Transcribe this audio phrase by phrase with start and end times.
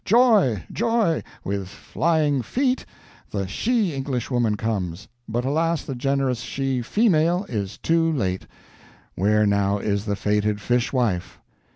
[0.03, 2.87] Joy, joy, with flying Feet
[3.29, 5.07] the she Englishwoman comes!
[5.29, 8.47] But alas, the generous she Female is too late:
[9.13, 11.39] where now is the fated Fishwife?